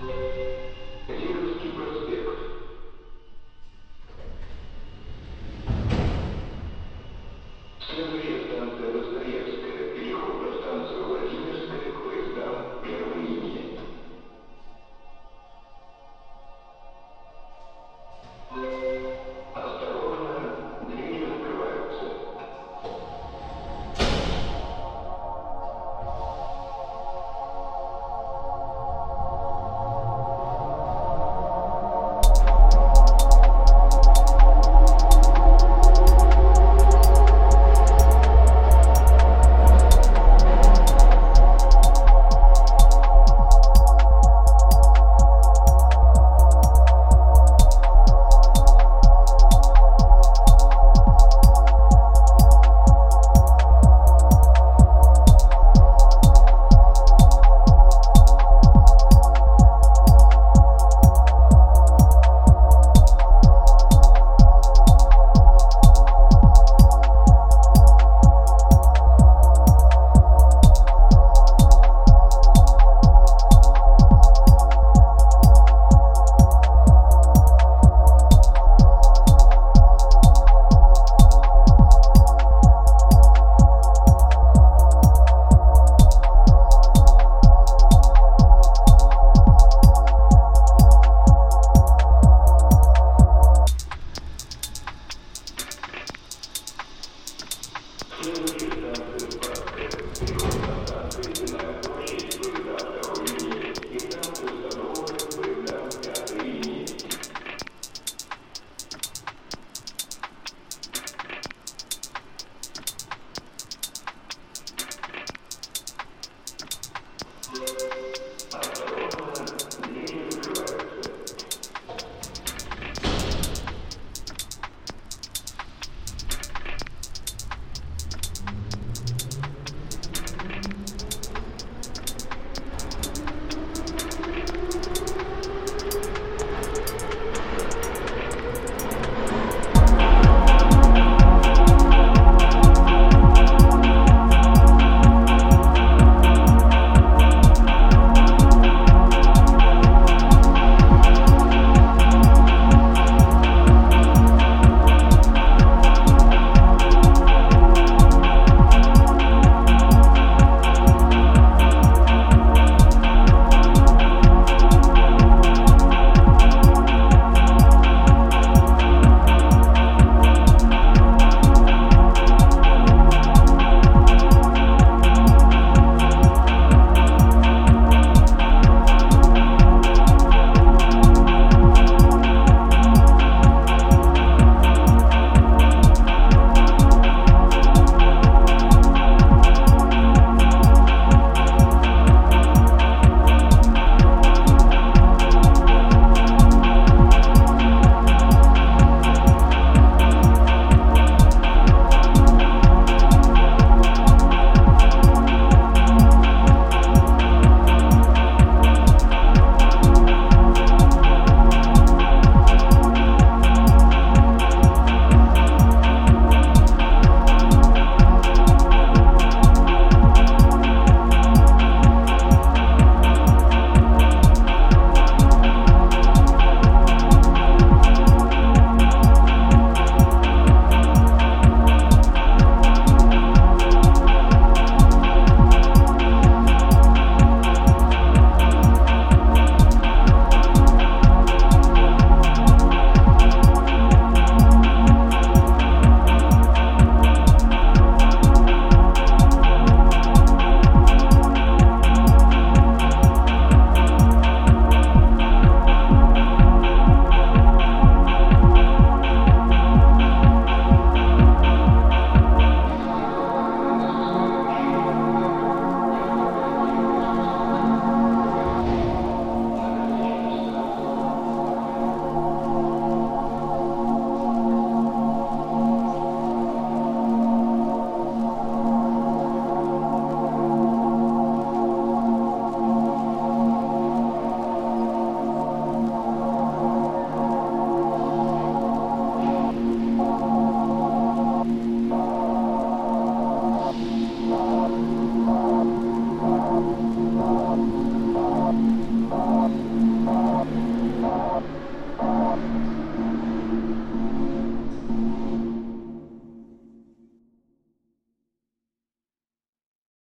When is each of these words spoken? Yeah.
Yeah. 0.00 0.37